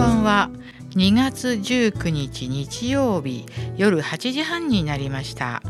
[0.00, 0.50] ばんは
[0.92, 3.44] 2月19日日曜日
[3.76, 5.62] 夜8時半になりました。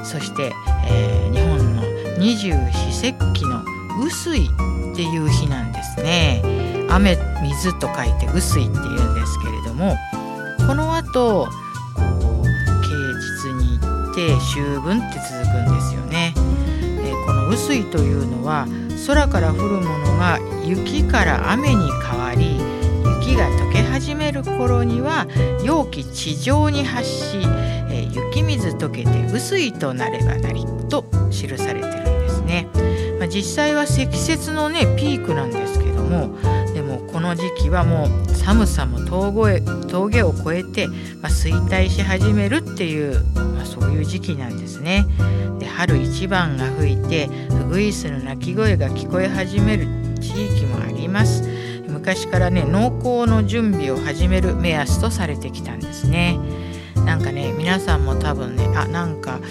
[0.03, 0.53] そして、
[0.85, 1.83] えー、日本の
[2.19, 3.63] 二十四節気の
[3.99, 6.41] 雨水っていう日なんですね
[6.89, 9.95] 雨水と書いて雨水っていうんですけれども
[10.67, 11.47] この後
[11.95, 12.89] こう啓
[13.43, 16.33] 実に行って秋分って続くんですよね。
[17.03, 18.67] でこの雨水というのは
[19.07, 22.57] 空から降るものが雪から雨に変わり
[23.21, 25.27] 雪が溶け始める頃には
[25.63, 27.37] 容器地上に発し、
[27.89, 32.67] え、雪水溶けて薄いとなればなりと記されてるんですね。
[33.17, 36.37] まあ、実際は積雪のねピークなんですけども
[36.73, 39.59] でもこの時期はもう寒さも峠
[39.89, 45.05] 峠を越えて、まあ、衰退し始めるっていう、まあ、そういう時期なんですね。
[45.59, 49.85] で春一番が吹いてウグイスの鳴き声が聞こえ始める
[50.21, 51.43] 地域もあります
[51.89, 56.39] 昔からね農耕の準備を始める目安とされてきたんですね
[56.95, 59.41] なんかね皆さんも多分ねあなんか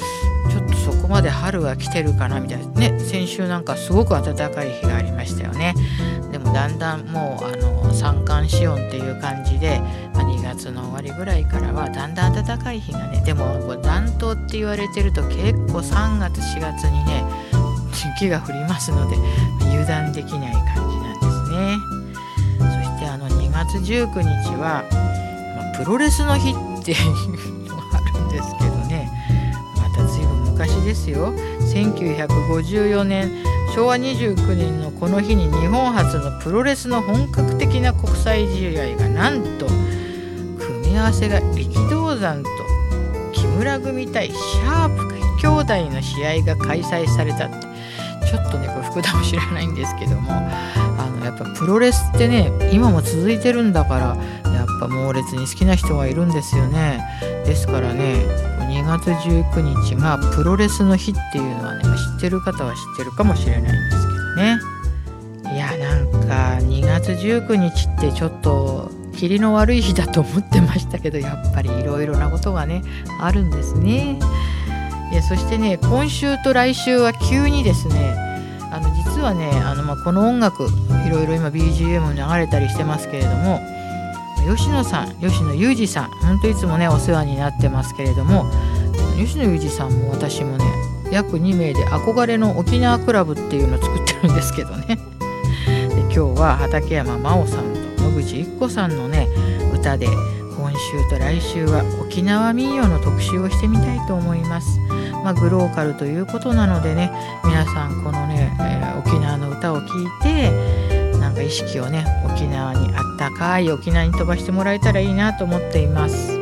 [0.50, 0.55] ち
[0.86, 2.66] そこまで春が来てるかなみたいな。
[2.74, 5.74] ね先週なんかすごく暖かい日がありましたよね。
[6.30, 9.80] でもだんだんもうあの三寒四温っていう感じで、
[10.14, 17.24] まあ、2月の終わりぐらいからはだんだん暖かい日がねでも暖冬って言われてると結構3月4月にね
[18.18, 19.16] 雪が降りますので
[19.62, 21.78] 油断できない感じなんですね。
[22.58, 24.84] そしてあの2月19日は、
[25.56, 28.75] まあ、プロレスの日っていうのがあるんですけど
[30.56, 31.34] 昔ですよ。
[31.74, 33.30] 1954年
[33.74, 42.48] 昭和29年のこの日に日本初のプロレスの本格的な国際試合がなんと組み合わせが力道山と
[43.32, 47.66] 木村組対シャープ兄弟の試合が開催されたって。
[48.26, 54.16] ちょっとねこれ福田も知らないんですけどもあのやっぱプロレスってね今も続いてるんだから
[54.66, 57.00] っぱ猛烈に好きな人がいるんですよね
[57.46, 58.26] ですからね
[58.68, 64.58] 2月19日がプロレスの日っていうのはね知ってる方は知ってるかもしれないんですけどね
[65.54, 72.82] いやなんか2月19日ってちょっと霧の悪い日だと思ってましたけどやっぱりいろいろなことがね
[73.20, 74.18] あるんですね。
[75.10, 78.14] でそしてね今週と来週は急にですね
[78.70, 80.68] あの実はねあの、ま、この音楽
[81.06, 83.60] いろいろ今 BGM 流れたりしてますけれども
[84.46, 88.46] 吉野さん吉野裕二さんほんといつもねお世話になってますけれども
[89.16, 90.64] 吉野裕二さんも私もね
[91.10, 94.98] 約2名で憧れの沖縄クラブっていうのを作ってるんですけどね
[95.66, 97.64] で今日は畠山真央さん
[97.96, 99.28] と野口一子さんのね
[99.72, 104.80] 歌で今週と来週は沖縄民謡の特集をしてみたいと思います。
[105.22, 107.10] まあ、グローカルということなのでね
[107.44, 110.85] 皆さんこのね、えー、沖縄の歌を聴いて
[111.36, 116.36] か意識をね沖縄にあったかい沖縄に飛ばしてもらえたらいいなと思っています。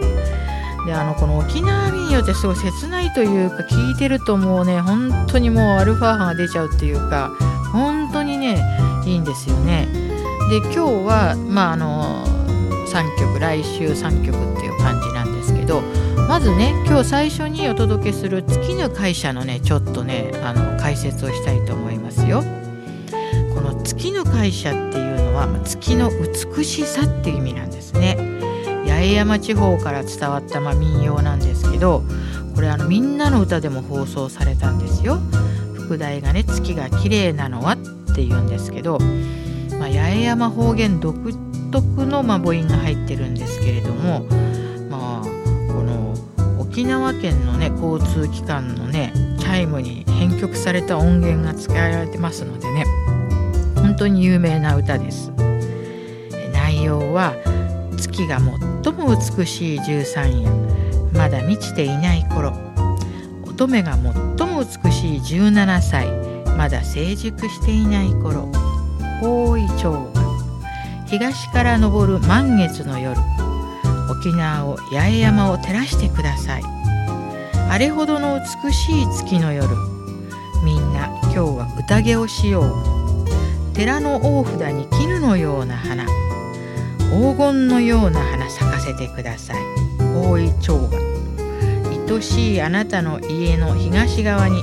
[0.86, 7.30] であのこの沖縄民謡ってすごい切ないというか聞いてるともうね本当にもうアルファ波が出ちゃうっていうか
[7.72, 8.62] 本当にね
[9.04, 9.88] いいんですよね。
[10.50, 12.26] で今日はまああの
[12.86, 15.80] 3曲来週3曲っていう感じなんですけど
[16.28, 22.63] まずね今日最初にお届けする月の会社のねちょっとねあの解説をしたいと思いますよ。
[23.82, 28.16] 月の会社っていうのは月の美しさっていう意味なんですね。
[28.86, 32.02] 八重山地方から伝わったま民謡なんですけど
[32.54, 35.18] これあのみんなの歌でも放送されたんですよ。
[35.74, 37.76] 副題がね月が綺麗なのはっ
[38.14, 38.98] て言うんですけど、
[39.78, 41.14] まあ、八重山方言独
[41.70, 44.24] 特のま母音が入ってるんですけれども
[44.88, 46.14] まあこの
[46.60, 52.84] 沖縄県のね交通機関のねチャイムに編曲された音源が使われてますのでね
[53.94, 55.30] 本当に有名な歌です。
[56.52, 57.36] 内容は
[57.96, 58.40] 月が
[58.82, 60.50] 最も美しい十三夜。
[61.12, 62.52] まだ満ちていない頃。
[63.44, 66.08] 乙女が最も美しい17歳。
[66.56, 68.50] まだ成熟していない頃。
[69.20, 70.10] 方位町が。
[71.06, 73.16] 東から昇る満月の夜。
[74.10, 76.64] 沖縄を八重山を照らしてください。
[77.70, 79.68] あれほどの美しい月の夜。
[80.64, 83.03] みんな今日は宴をしよう。
[83.74, 86.06] 寺の大札に絹のような花
[87.10, 89.56] 黄金のような花咲かせてください。
[90.16, 90.98] 大井町が
[92.08, 94.62] 愛しいあなたの家の東側に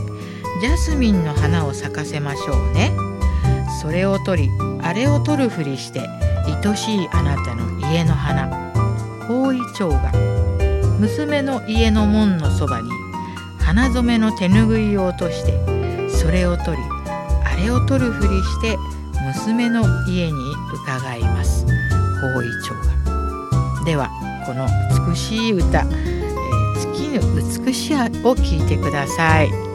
[0.61, 2.91] ジャスミンの花を咲かせましょうね。
[3.81, 4.49] それを取り
[4.81, 6.07] あれを取るふりして
[6.45, 8.49] 愛しいあなたの家の花。
[9.29, 10.11] 大井町が
[10.99, 12.89] 娘の家の門のそばに
[13.59, 16.83] 花染めの手ぬぐいを落としてそれを取り
[17.43, 18.77] あれを取るふりして
[19.47, 24.07] 娘の家に伺います方位長がでは
[24.45, 24.67] この
[25.09, 29.70] 美しい歌「えー、月の美しさ」を聞いてください。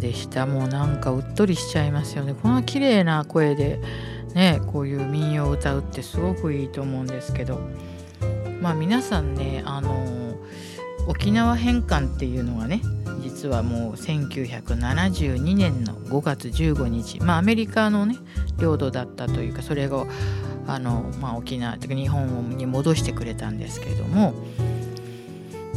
[0.00, 0.46] でした。
[0.46, 2.34] もうなんかうっとりしちゃいますよね。
[2.34, 3.80] この綺麗な声で
[4.34, 7.60] ねこういう民謡を歌うってすごくいいと思うんですけど。
[8.60, 10.34] まあ皆さんねあの
[11.06, 12.82] 沖縄返還っていうのはね
[13.22, 17.20] 実はもう1972年の5月15日。
[17.20, 18.16] まあアメリカのね
[18.58, 20.06] 領土だったというかそれを
[20.66, 24.34] あの、まあ、沖縄というか日本に戻してくれたんですけども。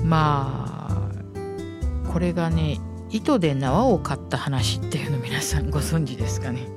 [0.04, 2.80] まあこれがね
[3.14, 6.68] 糸で縄を買った話っていうの皆さんご存知ですかね？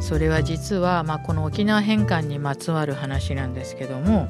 [0.00, 4.26] それは実は、まあ、この沖縄返還にまつわる話なんですけども、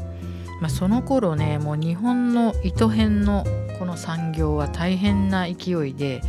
[0.61, 3.43] まあ、その頃ねもう日本の糸編の
[3.79, 6.21] この産業は大変な勢いで、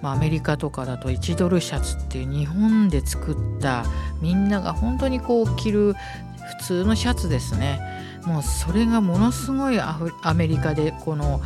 [0.00, 3.84] まあ、アメリカとかだと1ドルシャツっていう日本で作った
[4.22, 5.94] みんなが本当にこう着る
[6.58, 7.78] 普通のシャツですね。
[8.24, 9.98] もうそれがものすごいア
[10.34, 11.40] メリカでこの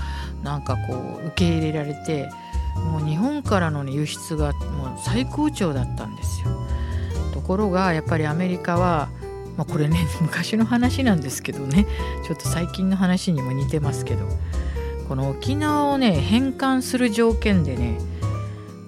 [0.46, 2.30] なんかこう受け入れられて
[2.76, 6.48] もう日本からの、輸出がもう最高潮だったんですよ。
[7.32, 9.08] ところがやっぱりアメリカは、
[9.56, 11.86] まあ、これね 昔の話なんですけどね
[12.24, 14.26] ちょっと最近の話にも似てますけど
[15.08, 17.98] この沖縄をね返還する条件でね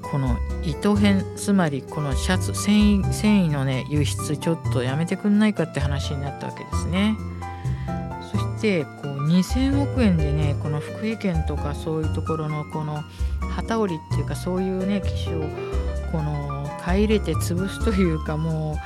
[0.02, 7.16] この糸編つまりこのシャツ繊維繊維のね輸出ちょっとやめてくんないかって話になったわけですね。
[8.32, 13.02] そしてこう2,000億円でねこの福井県とかそういうところのこの
[13.66, 15.40] 機織りっていうかそういうね機種を
[16.10, 18.78] この買い入れて潰すというかも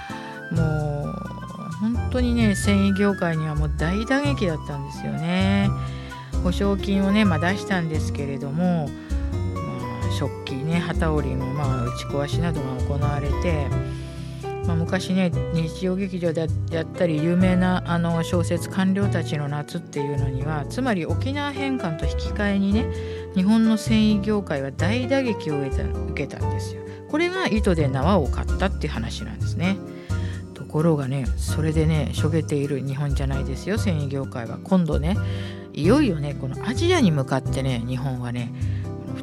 [0.50, 1.32] うもう
[1.80, 5.68] 本当にね繊維業界にはもう大打撃だったんですよね。
[6.42, 13.68] 保証金をね、まあ、出したんですけれども、まあ、食器ね機織りのまあ打ち壊しなどが行われて、
[14.66, 22.86] まあ、昔ね日曜劇場でやったり有名なあの小説「官僚たちの夏」っていうのにはつまり沖縄返還と引き換えにね
[23.34, 26.82] 日本の繊維業界は大打撃を受けた受けたんですよ。
[27.10, 29.76] これが糸で縄を買ったっていう話なんですね。
[30.54, 35.18] ところがねそれでねしょげている日本じゃないですよ繊維業界は今度ね
[35.74, 38.50] いよいよねこのアジアに向かってね日本はね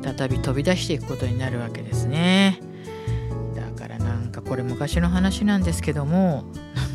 [0.04, 2.62] 再び飛び出していくことになるわけですね。
[4.50, 6.44] これ昔の話なんですけども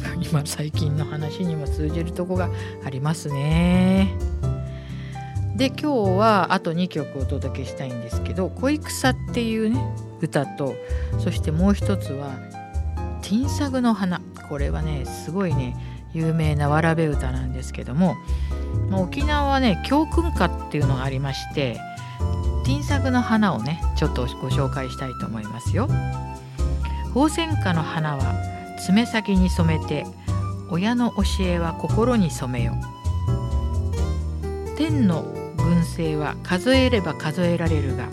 [0.02, 2.50] なんか今最近の話にも通じるとこが
[2.84, 4.12] ありますね。
[5.54, 9.80] で今日はあと2曲お届けしたいんですけど「恋草」っていうね
[10.20, 10.75] 歌と
[11.20, 12.32] そしてもう一つは
[13.23, 14.20] 「ティンサグの花」
[14.50, 15.76] これはねすごいね
[16.12, 18.16] 有名なわらべ歌なんですけども
[18.90, 21.78] 沖縄はね教訓歌っていうのがありまして
[22.64, 25.88] ティンサグの花をねちょっとご紹介したいと思いますよ。
[27.14, 28.35] 宝泉花の花は
[28.85, 30.04] 爪先に染めて
[30.68, 32.75] 親の教えは心に染めよ
[34.76, 35.23] 天の
[35.56, 38.09] 群星は数えれば数えられるが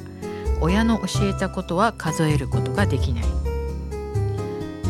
[0.62, 3.24] 親の教えたことは数えることができない。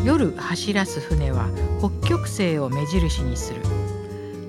[0.04, 3.62] 夜走らす船は北極星を目印にする。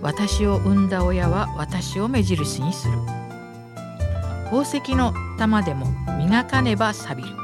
[0.01, 2.97] 私を産んだ親は私を目印にする。
[4.43, 7.42] 宝石の玉でも磨かねば錆びる。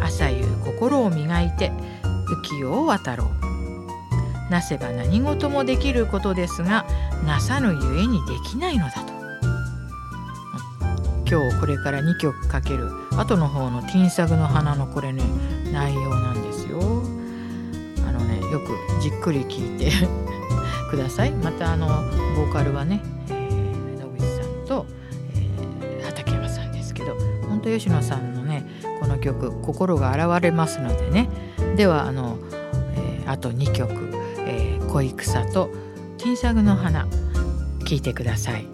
[0.00, 1.72] 朝夕心を磨いて
[2.26, 6.86] 浮世を渡ろうなせば何事もできることですが
[7.26, 9.14] なさぬゆえにできないのだと
[11.26, 15.22] 今日これから2曲かける後の方の「ティンサグの花」のこれね
[15.72, 16.78] 内容なんですよ。
[18.06, 19.90] あのねよくじっくり聞いて
[20.90, 21.32] ください。
[21.32, 21.86] またあの
[22.36, 24.86] ボーカルはね、えー、野口さんと、
[25.34, 27.16] えー、畠山さんですけど
[27.48, 28.33] 本当吉野さんの
[29.24, 31.28] 曲心が現れますのでね
[31.76, 32.38] ではあの、
[32.96, 33.90] えー、あと2曲
[34.46, 35.70] 「えー、恋草」と
[36.18, 37.06] 「ティンサグの花」
[37.86, 38.73] 聴いてください。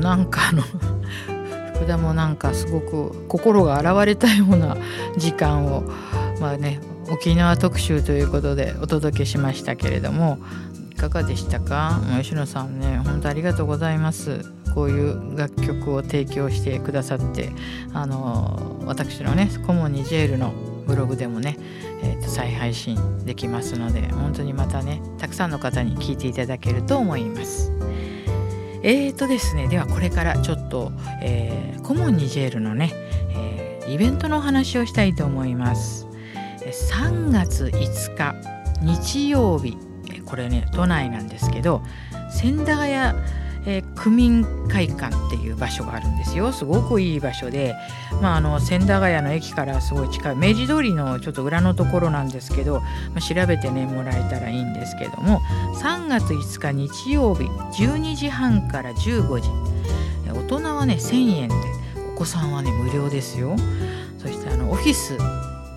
[0.00, 0.62] なんかあの
[1.74, 4.76] 福田もなんかすごく心が洗われたような
[5.16, 5.82] 時間を
[6.40, 6.80] まあね
[7.10, 10.38] 沖縄特集ということでお届けしましたけれども
[10.90, 12.00] いかがでしたか？
[12.20, 17.50] 吉野さんね本当ありがとうございますこういう楽曲を提供してくださって
[17.92, 20.52] あの私のねコモニジェールの
[20.86, 21.56] ブログでもね、
[22.02, 27.72] えー、と再配信できますので本当にまたねたくさんの方に聞いていただけると思います。
[28.82, 32.92] えーとですねではこれからちょっと、えー、コモンニジェールのね、
[33.30, 36.06] えー、イベントのお話をしたいと思います。
[36.70, 38.34] 3月5日
[38.82, 39.76] 日曜日
[40.24, 41.82] これね都内なんですけど
[42.30, 43.18] 千駄ヶ谷
[43.66, 46.52] えー、区民会館っていう場所があるんですよ。
[46.52, 47.74] すごくいい場所で、
[48.22, 50.36] まあ、あの千駄ヶ谷の駅からすごい近い。
[50.36, 55.40] 明治通りのちょっと裏のところなんですけど、まあ、調べてねもらえたらいいんですけども。
[55.76, 59.50] 3月5日日曜日12時半から15時。
[60.32, 61.54] 大人はね1000円で。
[62.14, 63.56] お子さんはね無料ですよ。
[64.18, 65.16] そしてあのオフィス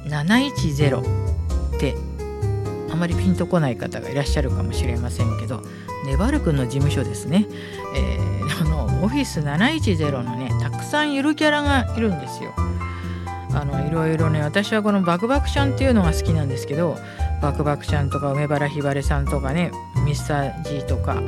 [0.09, 1.95] 710で
[2.93, 5.63] あまりピンとこない方がいらっしゃるかもしれませんけど
[6.05, 7.47] ネバル君の事務所ですね、
[7.95, 12.53] えー、 あのオフィス710のねたくさんゆるキャラがいるんですよ。
[13.55, 16.97] あのいろいろね私はこのバクバクちゃんっていうのが好きなんですけど
[17.39, 19.71] バクバクちゃんとか梅原ひばれさんとかね
[20.05, 21.21] ミスター G とか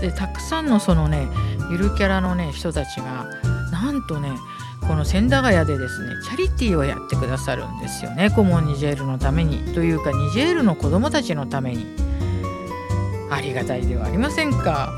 [0.00, 1.28] でたくさんのそのね
[1.70, 3.26] ゆるキャラのね人たちが
[3.70, 4.32] なんとね
[4.86, 8.30] この千駄ヶ谷でですねチャリティーをやってくださるんですよね。
[8.30, 9.74] コモンニジェールのために。
[9.74, 11.86] というかニジェールの子どもたちのために。
[13.30, 14.92] ありがたいではありませんか。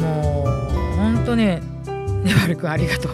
[0.00, 1.62] もうほんとね
[2.24, 3.12] ねばるくありがとう。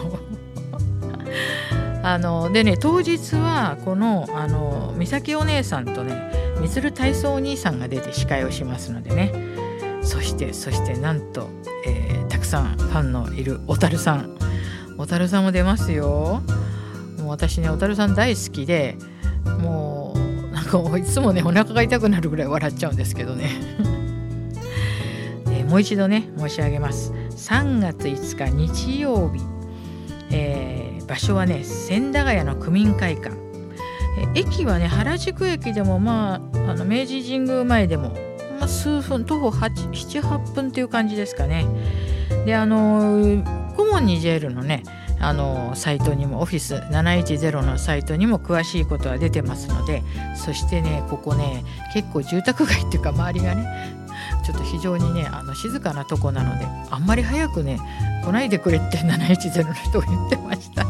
[2.03, 9.31] あのでね当日はこのあの美咲お姉さんとねみつる体操お兄さんが出て司会をしますのでね。
[10.01, 11.49] そしてそしてなんと、
[11.85, 14.35] えー、たくさんファンのいる小樽さん。
[15.03, 16.41] 小樽さんも出ますよ。
[17.19, 18.95] もう私ね小樽さん大好きで
[19.59, 23.49] もうなんかいつもねお腹が痛くなるぐらい笑っちゃうんですけどね。
[25.51, 27.11] えもう一度ね申し上げます。
[27.31, 29.41] 3月5日日曜日、
[30.31, 33.35] えー、場所はね千駄ヶ谷の区民会館。
[34.35, 38.13] 駅はね原宿駅でもまああの明治神宮前でも、
[38.57, 41.65] まあ、数分徒歩78分っていう感じですかね。
[42.45, 44.83] であのーコモンニジェールのね
[45.19, 50.03] あのサイトにもオフィス710のサイトにも詳しいことは出てますので
[50.35, 53.95] そしてねここね結構住宅街っていうか周りがね
[54.45, 57.79] ちょっと非常にねあの静かなとこなのであんまり早くね
[58.25, 60.85] 来ないでくれって710の人が言ってました。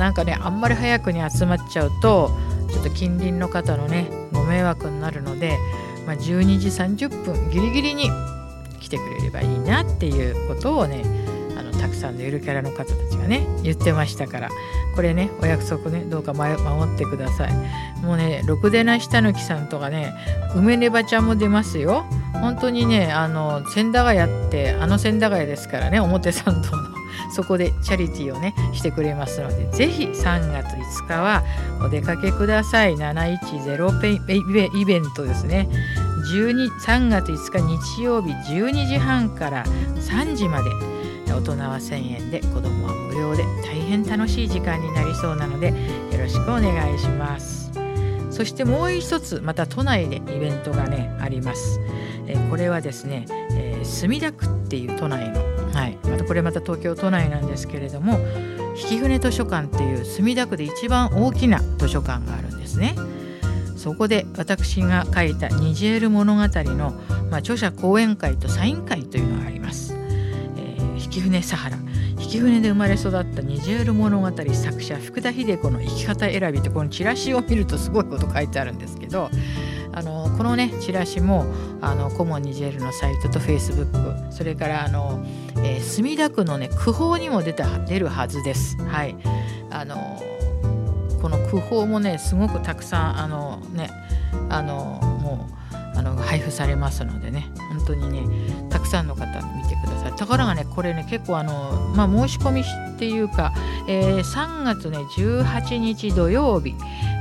[0.00, 2.30] なんかねあんまり早くに集まっちゃうと
[2.70, 5.58] ちょっと近隣の方のねご迷惑になるので、
[6.06, 8.08] まあ、12時30分ギリギリに
[8.80, 11.02] 来てくれればいいなっていうことをね
[11.80, 14.50] たくさんのゆるキャラの方たちがね言ってましたから
[14.94, 17.52] これねお約束ねどうか守ってください。
[18.02, 20.12] もうねろくでなしたぬきさんとかね
[20.54, 22.04] 梅ねばちゃんも出ますよ。
[22.34, 26.90] 本当にねあの千駄ヶ谷ってあの千駄ヶ谷ですからね表参道の
[27.34, 31.42] そこでチャリティーをねしてくれますのでぜひ3月5日は
[31.80, 32.96] お出かけください。
[32.96, 35.68] 710ペイイベントですね。
[36.32, 37.60] 12 3月5日
[37.96, 39.64] 日曜日12時半から
[39.96, 40.70] 3時まで。
[41.32, 45.74] 大人は1000円で子供は無料で大変楽しい時間になりそうなのでよ
[46.18, 47.70] ろしくお願いします。
[48.30, 51.78] そしてもう一つまた都内でイベントがねあります、
[52.26, 55.40] えこれはですね、えー、墨田区っていう都内の
[55.72, 55.98] はい。
[56.04, 58.18] またこれまた東京都内なんですけれども
[58.90, 62.94] 引舟図書館っていう墨田区で一番大きな図書館があるんですね。
[63.76, 66.90] そこで私が書いたニジェール物語の、
[67.30, 69.89] まあ、著者講演会とサイン会というのがあります。
[71.10, 71.76] 引舟サハラ。
[72.18, 79.30] 引舟で生まれ育ったニジェール物語作者福田秀子の生き方選びってこのチラシを見るとすごいこと書いてあるんですけど
[79.92, 81.46] あのこのねチラシも
[81.80, 85.24] あのコモンニジェールのサイトとフェイスブックそれからあの、
[85.64, 88.76] えー、墨田区のね区報にも出た出るはずです。
[88.76, 89.16] はい。
[89.70, 90.20] あの
[91.20, 93.90] この区報もねすごくたくさんあのね
[94.48, 97.50] あのもうあの配布されますのでね。
[97.70, 99.26] 本当にねさんの方
[99.56, 100.12] 見てください。
[100.12, 103.52] ところがねこれね結構あの、まあ、申し込みっていうか、
[103.88, 106.74] えー、3月ね18日土曜日、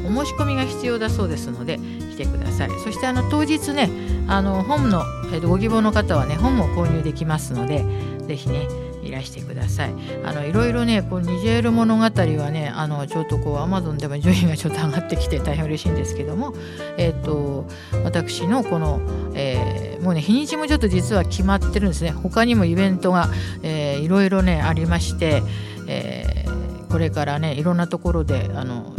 [0.07, 1.79] お申し込みが必要だそうですので、
[2.11, 2.71] 来てください。
[2.85, 3.90] そしてあの当日ね、
[4.27, 7.85] あの本の、えー、とご希望の方はね、本も購入できますので、
[8.27, 8.69] ぜひね、
[9.07, 9.95] いらしてください。
[10.25, 12.11] あのいろいろね、こうニジェール物語は
[12.51, 16.55] ね、あのちょっとこうアマゾンでも順位がちょっと上がってきて大変嬉しいんですけども、
[16.99, 17.66] えっ、ー、と
[18.05, 19.01] 私のこの、
[19.35, 22.11] えー、もうね日にちもちょっと実は決まってるんですね。
[22.11, 23.29] 他にもイベントが、
[23.62, 25.42] えー、いろいろねありまして、
[25.87, 28.95] えー、これからねいろんなところであの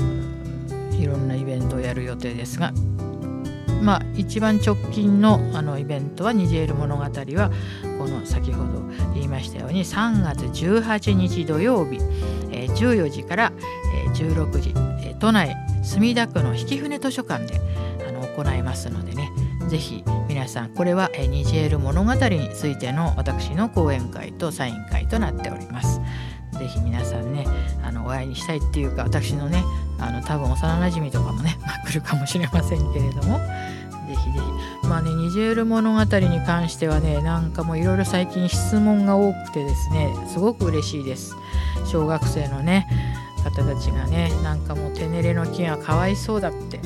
[0.99, 2.73] いろんなイベントをやる予定ですが
[3.81, 7.51] まあ、一番直近のあのイベントは「ニジェール物語」は
[7.97, 8.81] この先ほど
[9.13, 11.99] 言いましたように3月18日土曜日、
[12.51, 13.53] えー、14時から、
[14.05, 17.62] えー、16時、えー、都内墨田区の引舟図書館で
[18.07, 19.31] あの行いますのでね
[19.67, 26.01] ぜひ皆さんこれは、えー、ニジェール物語についての私の講演会とサイン会となっております。
[26.57, 27.45] ぜひ皆さんね
[27.83, 29.63] あのお会いにしたいっていうか私のね
[29.99, 33.39] あの多分幼なじみとかもね、まあ、来るかもしれませんけれども。
[34.07, 34.88] ぜひぜひ。
[34.88, 41.36] まあねニジェール物語に関してはねなんかもういろいろ最近質問が多くてですねすごく嬉しいです。
[41.86, 42.88] 小学生のね
[43.43, 46.79] 方たちがねなんかもうテネレの木がかわいそうだって。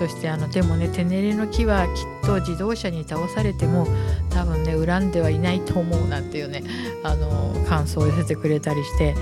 [0.00, 1.92] そしてあのでもねテネレの木はきっ
[2.24, 3.86] と自動車に倒されても
[4.30, 6.62] 多分ね恨んではいないと思うなんていうね
[7.04, 9.14] あの感想を寄せてくれたりして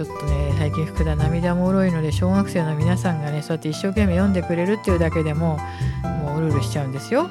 [0.00, 5.58] ちょっとね最近福田涙もろいので小学生の皆さんがねそうやって一生懸命読んでくれるっていうだけでも
[6.24, 7.28] もううるうるしちゃうんですよ。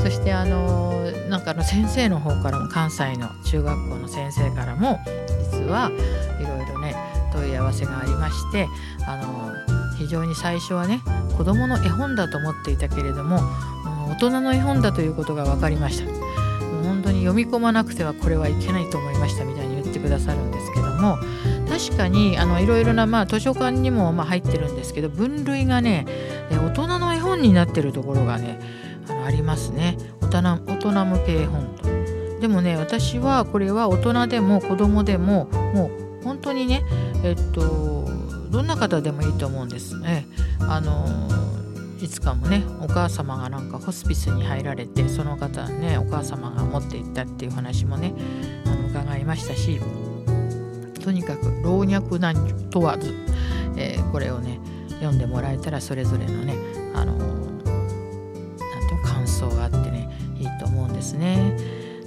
[0.00, 4.98] そしてあのなんかの先生の方からも関西の中学校の先生からも
[5.52, 5.92] 実は
[6.40, 6.96] いろいろね
[7.32, 8.66] 問い合わせがありまして
[9.06, 9.52] あの
[9.96, 11.02] 非常に最初はね
[11.36, 13.38] 子どもの絵本だと思っていたけれども
[14.08, 21.18] 大人の絵本だということが分かりましたもう本当に読み込まなくてはこれはいけないと思いましたみたいに言ってくださるんですけども
[21.80, 26.04] 確かにあのいろいろな、まあ、図書館にもま入ってるんですけど分類がね
[26.50, 28.60] 大人の絵本になってるところがね
[29.08, 32.40] あのありますね大人大人向け絵本と。
[32.40, 35.90] でもね私はこれは大人でも子供でもも
[36.20, 36.84] う本当にね
[37.24, 38.08] えっと
[38.50, 40.26] どんな方でもいいと思うんですね。
[40.60, 41.06] あの
[42.02, 48.14] いつかもねお母様がなんかホスピスに入られてその方ねお母様が持っていったっていう話もね
[48.66, 49.80] あの伺いましたし
[51.00, 53.14] とにかく老若男女問わず、
[53.76, 54.60] えー、これをね
[55.00, 56.54] 読んでもらえたらそれぞれのね
[56.94, 57.62] あのなん
[58.88, 60.08] ていう感想があってね
[60.38, 61.56] いいと思うんですね。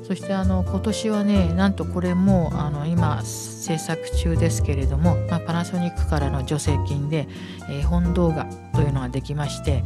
[0.04, 7.28] そしてあの今年はねなんとこれもあの今制作中ですけれども、まあ、パナソニックからの助成金で、
[7.70, 9.84] えー、本動画というのができまして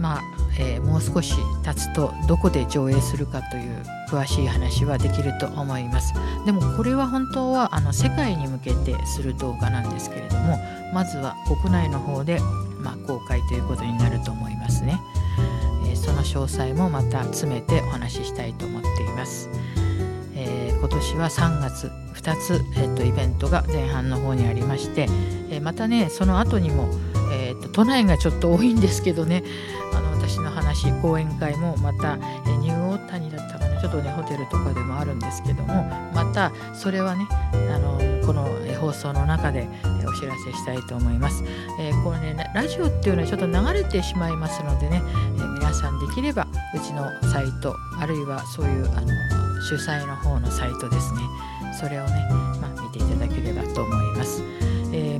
[0.00, 0.22] まあ、
[0.58, 6.14] えー、もう少し経つとどこで上映するかという詳しい話はできると思います。
[6.46, 10.58] でもこれは本当はあの世界に向けてする動画なんですけれども
[10.92, 12.40] まずは国内の方で、
[12.78, 15.00] まあ、公開ということになると思いますね、
[15.86, 19.50] えー、その詳細もまた詰めてお話ししたいと思っています、
[20.34, 25.06] えー、今年は3月2つ、えーと、イベントが前半の方にありまして、
[25.50, 26.88] え、またねその後にも、
[27.72, 29.42] 都内がちょっと多いんですけどね。
[29.92, 33.80] あの私の話講演会もまた、ニューオータニだったかな。
[33.80, 36.10] ちょっとねホテルとかでもあるんですけども。
[36.12, 38.46] またそれはねあのこの
[38.80, 39.68] 放送の中で
[40.06, 41.42] お知らせしたいと思います、
[41.78, 45.02] えー、これねラジオっていうのはちょっと流れてしまいますのでね、
[45.38, 49.08] え皆さんできればうちのサイトあるいはそういうあの
[49.62, 51.20] 主催の方のサイトですね。
[51.78, 52.28] それをね、
[52.60, 54.42] まあ、見ていただければと思います。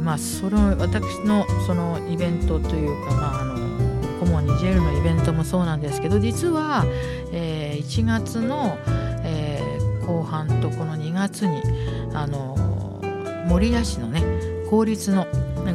[0.01, 6.85] ー、まあ、その私のそのイベントというか、まあ、あのコモニジェルのイベントもそうなんですけど実は、
[7.33, 8.79] えー、1月の、
[9.25, 11.63] えー、後半とこの2月に
[12.15, 12.57] あの
[13.49, 14.23] 守谷市のね
[14.69, 15.27] 公立の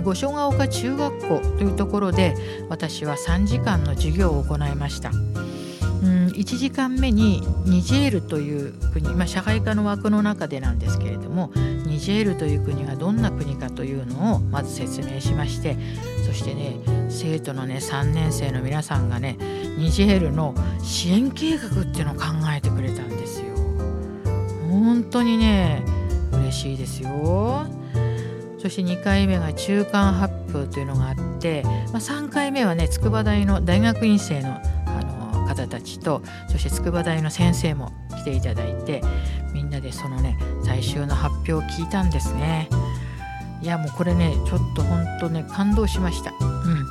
[0.03, 2.35] 五所川丘中学校というところで
[2.69, 5.11] 私は3時間の授業を行いました。
[6.35, 11.51] 1時間目にニジェールという国、まあ、社会科の枠の中でなんですけれども
[11.85, 15.77] ニジェールという国がどんな国かというのをまず説明しまして
[16.25, 16.77] そしてね
[17.09, 19.37] 生徒のね3年生の皆さんがね
[19.77, 22.23] ニジェールの支援計画っていうのを考
[22.55, 23.55] えてくれたんですよ。
[24.69, 25.83] 本当にね
[26.33, 27.65] 嬉しいですよ。
[28.57, 34.59] そして2回目が中間発表というのがあって、まあ、3回目はね筑波大の大学院生の
[35.55, 39.01] 方たちとそして筑波大の先生も来ていただいて
[39.53, 42.69] みんなでそのね最終の発表を聞いたんですね。
[43.61, 46.31] いやもうこれねちょっと本当ね感動しました。
[46.41, 46.85] うん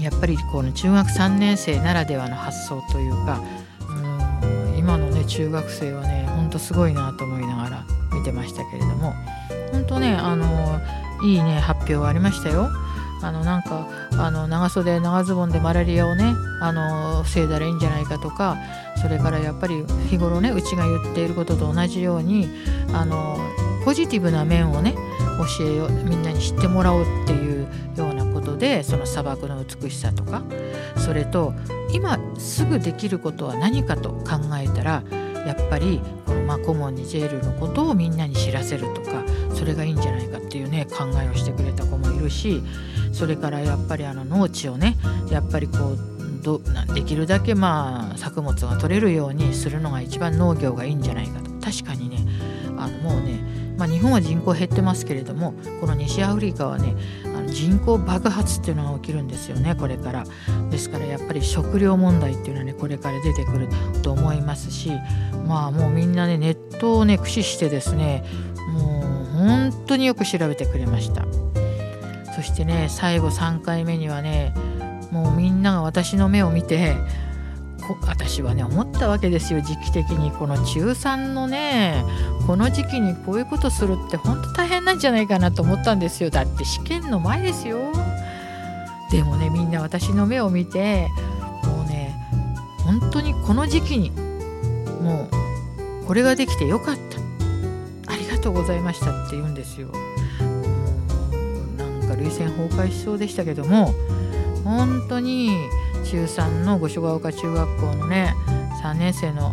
[0.00, 3.42] やっぱりこの中学3年生ならではの発想というか
[3.80, 9.12] うん今のね中学生はねほんとすごいなと思いながら見てましたけれども
[9.72, 10.80] 本当ねあの
[11.24, 12.70] いいね発表ありましたよ。
[13.22, 18.56] あのなんかあの長袖長ズボンでマラリアをねあの防いだらいいんじゃないかとか
[19.00, 22.48] それからやっぱり日頃ねうちが言っていることと同じように
[22.92, 23.38] あの
[23.84, 24.94] ポジティブな面をね
[25.58, 30.42] 教えをみんなに知ってもらおうっていうようなことでその砂漠の美しさとか
[30.96, 31.54] それと
[31.92, 35.02] 今すぐできることは何かと考えたら
[35.46, 39.24] やっぱりこのマコモンにジェールのことをみんなに知らせるとか
[39.58, 42.62] それがいいんじゃないかっていうね考えをしてくれた子もいるし
[43.12, 44.96] それからやっぱりあの農地をね
[45.30, 45.98] やっぱりこう
[46.42, 46.60] ど
[46.94, 51.50] できるだけまあ作物が取れるようにするのが一番農業がいいんじゃないかと。
[51.60, 52.18] 確かにね
[52.78, 53.40] あのもうね、
[53.76, 56.94] まあ、日本は人口減ってますけれどもこの西アフリカはね
[57.24, 60.24] あの人口爆発っていうのが起きるんですよねこれから。
[60.70, 63.68] ですからやっぱり食料問題っていうのはねこれから出てくる
[64.02, 64.92] と思いますし
[65.46, 68.24] まあもうみんなねネットをね駆使してですね
[69.48, 71.24] 本当によく調べてくれました。
[72.36, 74.54] そしてね最後3回目にはね
[75.10, 76.94] もうみんなが私の目を見て
[78.02, 79.62] 私はね思ったわけですよ。
[79.62, 80.30] 時期的に。
[80.30, 82.04] この中3のね
[82.46, 86.28] この時期にこういうことするって本当大変なんじゃないかなと思ったんですよ。
[86.28, 87.78] だって試験の前ですよ。
[89.10, 91.08] でもねみんな私の目を見て
[91.64, 92.14] もうね
[92.84, 94.10] 本当にこの時期に
[95.00, 95.30] も
[96.02, 97.07] うこれができてよかった。
[98.38, 99.88] りがとうございましたって言うんですよ。
[101.76, 103.92] なんか涙腺崩壊しそうでしたけども
[104.62, 105.50] 本当に
[106.04, 108.34] 中3の五所ヶ丘中学校のね
[108.80, 109.52] 3年生の、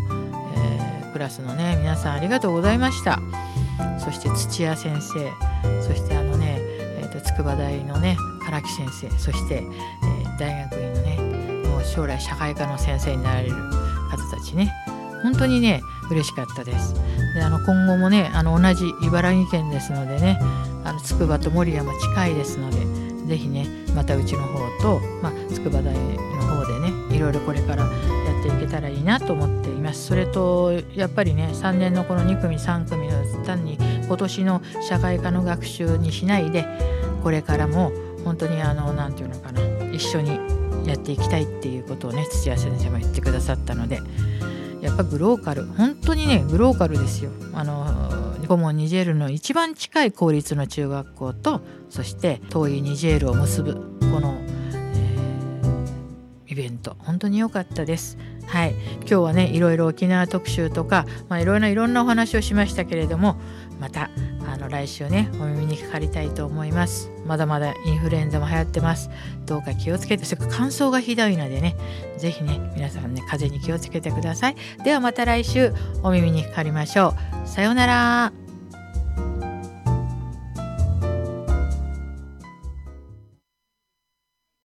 [0.56, 3.19] えー、クラスのね皆さんありがとうございました。
[3.98, 5.32] そして土屋先生
[5.82, 8.17] そしてあのね、えーと、筑波大のね
[8.48, 14.71] 唐木先生そして、えー、大学院のねもう将来社会科の先生になられる方たちね。
[15.26, 16.94] 本当にね嬉しかったです。
[17.34, 20.38] であの今後もねあの同じ茨城県ですのでね
[20.84, 22.78] あの筑波と守谷も近いですので
[23.26, 30.06] 是非ねまたうちの方と、まあ、筑波大の方でねいろいろこれからやっていけたらいいなと思っています。
[30.06, 36.68] それとやっぱりね3年のこの2組3組の単に今年の社会科の学習にしないで
[37.24, 37.92] これからも
[38.24, 39.62] 本当にあの何て言うのかな
[39.92, 40.40] 一緒に
[40.88, 44.02] やっていきたいっていうことをね土屋先生も言ってくださったので
[44.86, 45.65] やっぱグローカル。
[45.65, 47.32] 本当にねグローカルですよ。
[47.54, 48.12] あの
[48.48, 56.95] コモンニジェールの一番近い公立の中学校とそして遠いニジェールを結ぶこの、えー、イベント。
[57.00, 58.17] 本当に良かったです。
[58.45, 63.38] はい、今日はねいろいろ沖縄特集とか、まあ、いろいろいろんなお話をしましたけれども
[63.80, 64.12] また
[64.48, 67.14] あの来週ねお耳にかかりたいと思います。
[67.26, 69.10] まだまだインフルエンザも流行ってます。
[69.46, 71.76] どうか気をつけてそれから乾燥がひどいのでね。
[72.18, 74.56] 是非ね皆さんね風邪に気をつけてください。
[74.84, 77.48] ではまた来週お耳にかかりましょう。
[77.48, 78.45] さようなら。